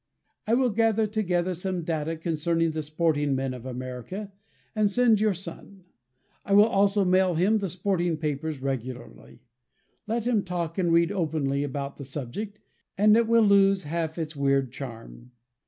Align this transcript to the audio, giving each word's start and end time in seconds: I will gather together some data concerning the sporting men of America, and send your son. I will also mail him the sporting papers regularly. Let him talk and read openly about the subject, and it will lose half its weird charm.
I 0.47 0.55
will 0.55 0.71
gather 0.71 1.05
together 1.05 1.53
some 1.53 1.83
data 1.83 2.15
concerning 2.15 2.71
the 2.71 2.81
sporting 2.81 3.35
men 3.35 3.53
of 3.53 3.67
America, 3.67 4.31
and 4.75 4.89
send 4.89 5.21
your 5.21 5.35
son. 5.35 5.83
I 6.43 6.53
will 6.55 6.65
also 6.65 7.05
mail 7.05 7.35
him 7.35 7.59
the 7.59 7.69
sporting 7.69 8.17
papers 8.17 8.63
regularly. 8.63 9.41
Let 10.07 10.25
him 10.25 10.43
talk 10.43 10.79
and 10.79 10.91
read 10.91 11.11
openly 11.11 11.63
about 11.63 11.97
the 11.97 12.05
subject, 12.05 12.57
and 12.97 13.15
it 13.15 13.27
will 13.27 13.43
lose 13.45 13.83
half 13.83 14.17
its 14.17 14.35
weird 14.35 14.71
charm. 14.71 15.33